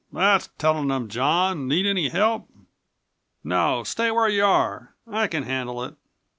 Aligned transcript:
"That's 0.11 0.49
telling 0.57 0.87
them, 0.87 1.09
John! 1.09 1.67
Need 1.67 1.85
any 1.85 2.09
help?" 2.09 2.49
"No, 3.43 3.83
stay 3.83 4.09
where 4.09 4.27
you 4.27 4.43
are. 4.43 4.95
I 5.05 5.27
can 5.27 5.43
handle 5.43 5.83
it." 5.83 5.93